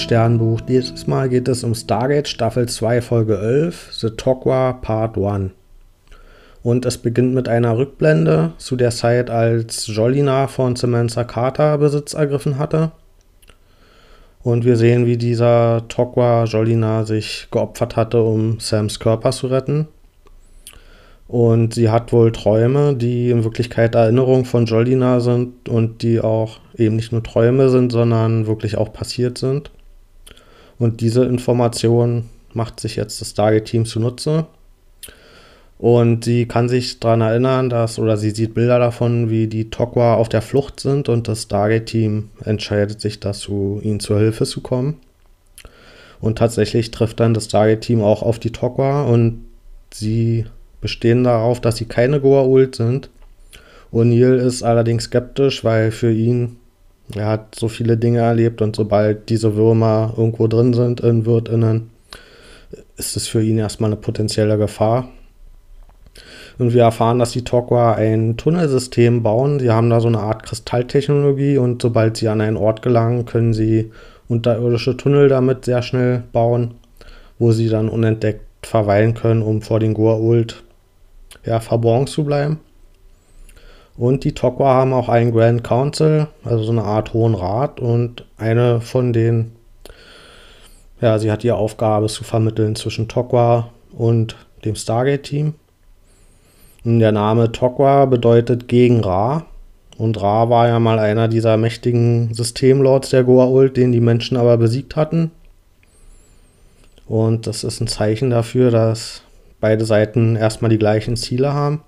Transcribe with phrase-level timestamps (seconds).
[0.00, 0.62] Sternbuch.
[0.62, 5.50] Dieses Mal geht es um Stargate Staffel 2 Folge 11, The Tokwa Part 1.
[6.62, 12.14] Und es beginnt mit einer Rückblende zu der Zeit, als Jolina von Samantha Carter Besitz
[12.14, 12.92] ergriffen hatte.
[14.42, 19.86] Und wir sehen, wie dieser Tokwa Jolina sich geopfert hatte, um Sams Körper zu retten.
[21.28, 26.58] Und sie hat wohl Träume, die in Wirklichkeit Erinnerungen von Jolina sind und die auch
[26.74, 29.70] eben nicht nur Träume sind, sondern wirklich auch passiert sind.
[30.80, 34.46] Und diese Information macht sich jetzt das Stargate-Team zunutze.
[35.78, 40.14] Und sie kann sich daran erinnern, dass, oder sie sieht Bilder davon, wie die Tokwa
[40.14, 44.96] auf der Flucht sind und das Stargate-Team entscheidet sich dazu, ihnen zur Hilfe zu kommen.
[46.20, 49.44] Und tatsächlich trifft dann das Stargate-Team auch auf die Tokwa und
[49.92, 50.46] sie
[50.80, 53.10] bestehen darauf, dass sie keine Goa'uld sind.
[53.92, 56.56] O'Neill ist allerdings skeptisch, weil für ihn,
[57.14, 61.90] er hat so viele Dinge erlebt und sobald diese Würmer irgendwo drin sind in WirtInnen,
[62.96, 65.08] ist es für ihn erstmal eine potenzielle Gefahr.
[66.58, 69.60] Und wir erfahren, dass die Tokwa ein Tunnelsystem bauen.
[69.60, 73.54] Sie haben da so eine Art Kristalltechnologie und sobald sie an einen Ort gelangen, können
[73.54, 73.90] sie
[74.28, 76.74] unterirdische Tunnel damit sehr schnell bauen,
[77.38, 80.56] wo sie dann unentdeckt verweilen können, um vor den Goa'uld
[81.46, 82.60] ja, verborgen zu bleiben.
[84.00, 87.80] Und die Tokwa haben auch einen Grand Council, also so eine Art Hohen Rat.
[87.80, 89.52] Und eine von den,
[91.02, 95.52] ja, sie hat die Aufgabe zu vermitteln zwischen Tokwa und dem Stargate-Team.
[96.84, 99.44] Der Name Tokwa bedeutet gegen Ra.
[99.98, 104.56] Und Ra war ja mal einer dieser mächtigen Systemlords der Goa'uld, den die Menschen aber
[104.56, 105.30] besiegt hatten.
[107.06, 109.24] Und das ist ein Zeichen dafür, dass
[109.60, 111.82] beide Seiten erstmal die gleichen Ziele haben.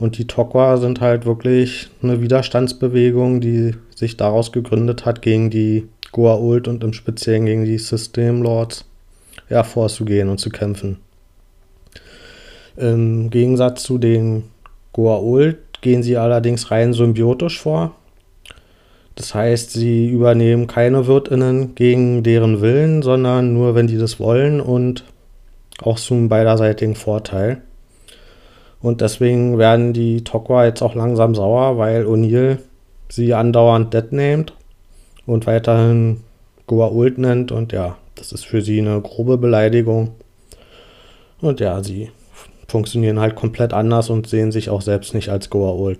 [0.00, 5.86] Und die Tokwa sind halt wirklich eine Widerstandsbewegung, die sich daraus gegründet hat, gegen die
[6.10, 8.86] Goa'uld und im Speziellen gegen die System Lords
[9.50, 10.96] ja, vorzugehen und zu kämpfen.
[12.78, 14.44] Im Gegensatz zu den
[14.94, 17.94] Goa'uld gehen sie allerdings rein symbiotisch vor.
[19.16, 24.62] Das heißt, sie übernehmen keine WirtInnen gegen deren Willen, sondern nur, wenn die das wollen
[24.62, 25.04] und
[25.82, 27.60] auch zum beiderseitigen Vorteil.
[28.82, 32.58] Und deswegen werden die Tokwa jetzt auch langsam sauer, weil O'Neill
[33.08, 34.54] sie andauernd deadnamed
[35.26, 36.20] und weiterhin
[36.66, 37.52] Goa'uld nennt.
[37.52, 40.12] Und ja, das ist für sie eine grobe Beleidigung.
[41.40, 42.10] Und ja, sie
[42.68, 45.98] funktionieren halt komplett anders und sehen sich auch selbst nicht als Goa'uld.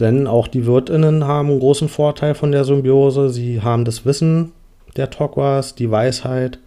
[0.00, 3.30] Denn auch die WirtInnen haben einen großen Vorteil von der Symbiose.
[3.30, 4.52] Sie haben das Wissen
[4.96, 6.58] der Tokwas, die Weisheit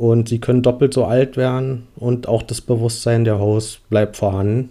[0.00, 4.70] und sie können doppelt so alt werden und auch das Bewusstsein der Host bleibt vorhanden.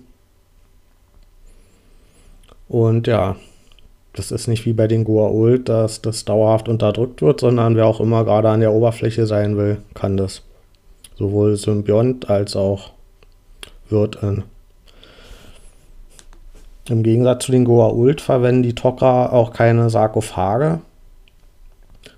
[2.68, 3.36] Und ja,
[4.14, 8.00] das ist nicht wie bei den Goa'uld, dass das dauerhaft unterdrückt wird, sondern wer auch
[8.00, 10.42] immer gerade an der Oberfläche sein will, kann das.
[11.16, 12.94] Sowohl Symbiont als auch
[13.88, 14.46] Wirtin.
[16.90, 20.82] Im Gegensatz zu den Goa'uld verwenden die Tok'ra auch keine Sarkophage,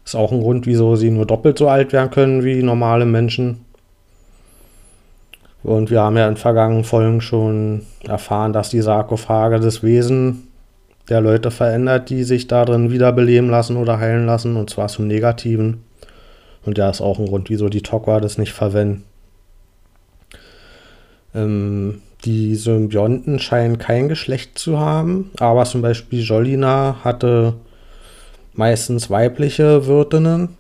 [0.06, 3.66] ist auch ein Grund, wieso sie nur doppelt so alt werden können wie normale Menschen.
[5.64, 10.48] Und wir haben ja in vergangenen Folgen schon erfahren, dass die Sarkophage das Wesen
[11.10, 15.84] der Leute verändert, die sich darin wiederbeleben lassen oder heilen lassen, und zwar zum Negativen.
[16.66, 19.04] Und ja, ist auch ein Grund, wieso die Tokwa das nicht verwenden.
[21.34, 27.56] Ähm, die Symbionten scheinen kein Geschlecht zu haben, aber zum Beispiel Jolina hatte
[28.54, 30.58] meistens weibliche Wirtinnen.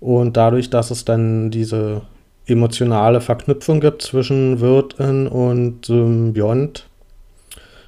[0.00, 2.02] Und dadurch, dass es dann diese
[2.46, 6.86] emotionale Verknüpfung gibt zwischen Wirtin und Symbiont,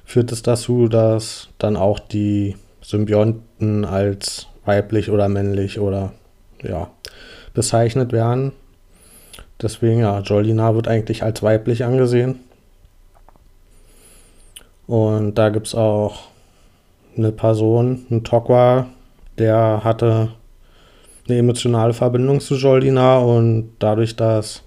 [0.05, 6.11] führt es dazu, dass dann auch die Symbionten als weiblich oder männlich oder
[6.61, 6.89] ja
[7.53, 8.51] bezeichnet werden.
[9.61, 12.39] Deswegen, ja, Jolina wird eigentlich als weiblich angesehen.
[14.87, 16.23] Und da gibt es auch
[17.17, 18.87] eine Person, ein Tokwa,
[19.37, 20.29] der hatte
[21.27, 24.63] eine emotionale Verbindung zu Jolina und dadurch, dass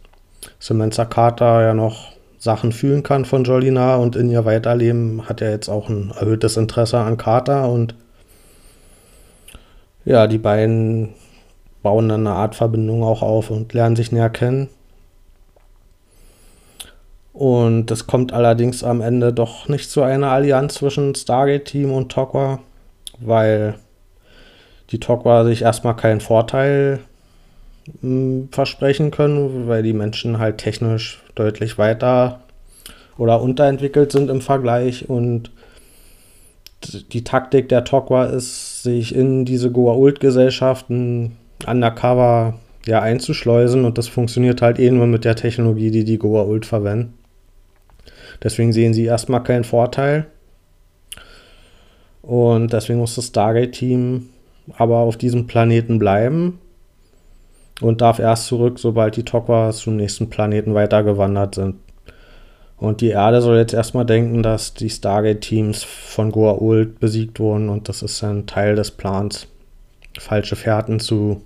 [0.58, 5.50] Samantha Carter ja noch Sachen fühlen kann von Jolina und in ihr weiterleben, hat er
[5.50, 7.94] jetzt auch ein erhöhtes Interesse an Carter und
[10.04, 11.14] ja, die beiden
[11.82, 14.68] bauen dann eine Art Verbindung auch auf und lernen sich näher kennen.
[17.32, 22.60] Und es kommt allerdings am Ende doch nicht zu einer Allianz zwischen Stargate-Team und Tokwa,
[23.18, 23.74] weil
[24.90, 27.00] die Tokwa sich erstmal keinen Vorteil
[27.86, 32.40] mh, hm, versprechen können, weil die Menschen halt technisch deutlich weiter
[33.16, 35.50] oder unterentwickelt sind im Vergleich und
[37.12, 41.36] die Taktik der Tokwa ist, sich in diese Goa'uld-Gesellschaften
[41.66, 46.66] undercover ja, einzuschleusen und das funktioniert halt eh nur mit der Technologie, die die Goa'uld
[46.66, 47.14] verwenden.
[48.42, 50.26] Deswegen sehen sie erstmal keinen Vorteil.
[52.20, 54.28] Und deswegen muss das Stargate-Team
[54.76, 56.58] aber auf diesem Planeten bleiben
[57.80, 61.76] und darf erst zurück, sobald die Tokwa zum nächsten Planeten weitergewandert sind.
[62.76, 67.88] Und die Erde soll jetzt erstmal denken, dass die Stargate-Teams von Goa'uld besiegt wurden und
[67.88, 69.46] das ist ein Teil des Plans,
[70.18, 71.42] falsche Fährten zu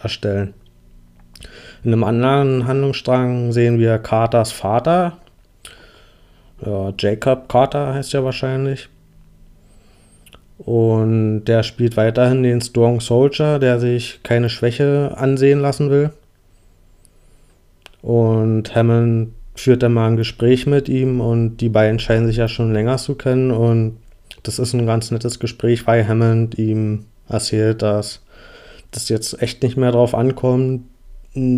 [0.00, 0.54] erstellen.
[1.84, 5.18] In einem anderen Handlungsstrang sehen wir Carters Vater.
[6.64, 8.88] Ja, Jacob Carter heißt ja wahrscheinlich.
[10.58, 16.10] Und der spielt weiterhin den Strong Soldier, der sich keine Schwäche ansehen lassen will.
[18.02, 22.48] Und Hammond führt dann mal ein Gespräch mit ihm und die beiden scheinen sich ja
[22.48, 23.50] schon länger zu kennen.
[23.50, 23.98] Und
[24.42, 28.20] das ist ein ganz nettes Gespräch, weil Hammond ihm erzählt, dass
[28.90, 30.84] das jetzt echt nicht mehr drauf ankommt,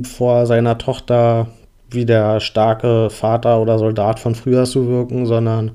[0.04, 1.48] vor seiner Tochter
[1.90, 5.72] wie der starke Vater oder Soldat von früher zu wirken, sondern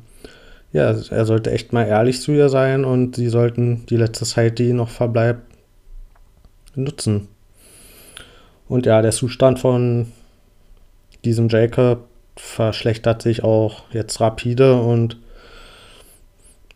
[0.76, 4.60] ja, er sollte echt mal ehrlich zu ihr sein und sie sollten die letzte Zeit,
[4.60, 5.40] die noch verbleibt,
[6.76, 7.30] nutzen.
[8.68, 10.12] Und ja, der Zustand von
[11.24, 15.18] diesem Jacob verschlechtert sich auch jetzt rapide und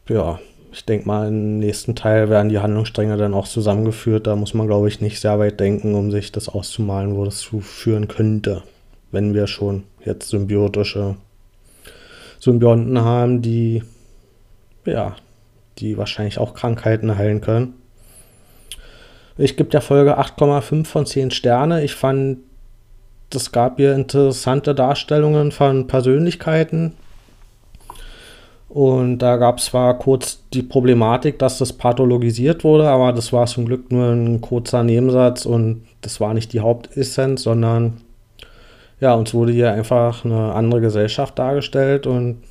[0.08, 0.40] ja,
[0.72, 4.28] ich denke mal, im nächsten Teil werden die Handlungsstränge dann auch zusammengeführt.
[4.28, 7.40] Da muss man, glaube ich, nicht sehr weit denken, um sich das auszumalen, wo das
[7.40, 8.64] zuführen könnte,
[9.12, 11.18] wenn wir schon jetzt symbiotische
[12.40, 13.84] Symbionten haben, die
[14.86, 15.16] ja,
[15.78, 17.74] die wahrscheinlich auch Krankheiten heilen können.
[19.38, 21.84] Ich gebe der Folge 8,5 von 10 Sterne.
[21.84, 22.40] Ich fand,
[23.34, 26.94] es gab hier interessante Darstellungen von Persönlichkeiten.
[28.68, 33.48] Und da gab es zwar kurz die Problematik, dass das pathologisiert wurde, aber das war
[33.48, 38.02] zum Glück nur ein kurzer Nebensatz und das war nicht die Hauptessenz, sondern
[39.00, 42.44] ja, uns wurde hier einfach eine andere Gesellschaft dargestellt und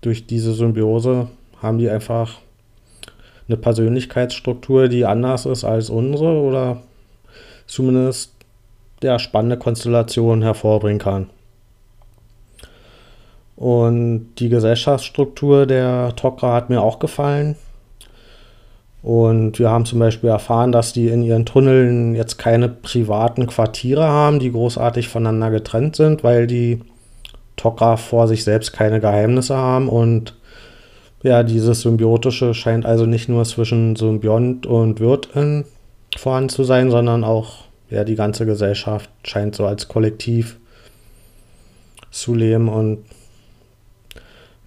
[0.00, 1.28] durch diese Symbiose
[1.62, 2.38] haben die einfach
[3.46, 6.82] eine Persönlichkeitsstruktur, die anders ist als unsere oder
[7.66, 8.32] zumindest
[9.02, 11.30] der spannende Konstellation hervorbringen kann.
[13.56, 17.56] Und die Gesellschaftsstruktur der Tokra hat mir auch gefallen.
[19.02, 24.06] Und wir haben zum Beispiel erfahren, dass die in ihren Tunneln jetzt keine privaten Quartiere
[24.06, 26.80] haben, die großartig voneinander getrennt sind, weil die
[27.56, 29.88] Tok'ra vor sich selbst keine Geheimnisse haben.
[29.88, 30.34] Und
[31.22, 35.64] ja, dieses Symbiotische scheint also nicht nur zwischen Symbiont und Wirtin
[36.16, 40.58] vorhanden zu sein, sondern auch ja, die ganze Gesellschaft scheint so als Kollektiv
[42.10, 42.68] zu leben.
[42.68, 42.98] Und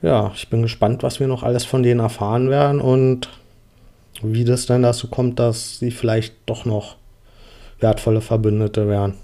[0.02, 3.30] ja, ich bin gespannt, was wir noch alles von denen erfahren werden und
[4.24, 6.96] wie das dann dazu kommt, dass sie vielleicht doch noch
[7.80, 9.16] wertvolle Verbündete wären.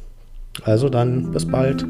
[0.64, 1.86] Also dann, bis bald.